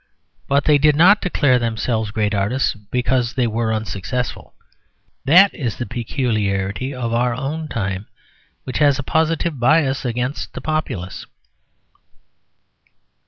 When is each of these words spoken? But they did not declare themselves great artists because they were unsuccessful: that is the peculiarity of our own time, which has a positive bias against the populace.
But 0.47 0.65
they 0.65 0.79
did 0.79 0.95
not 0.95 1.21
declare 1.21 1.59
themselves 1.59 2.09
great 2.09 2.33
artists 2.33 2.73
because 2.73 3.35
they 3.35 3.45
were 3.45 3.71
unsuccessful: 3.71 4.55
that 5.25 5.53
is 5.53 5.75
the 5.77 5.85
peculiarity 5.85 6.91
of 6.91 7.13
our 7.13 7.35
own 7.35 7.67
time, 7.67 8.07
which 8.63 8.79
has 8.79 8.97
a 8.97 9.03
positive 9.03 9.59
bias 9.59 10.03
against 10.03 10.53
the 10.55 10.61
populace. 10.61 11.27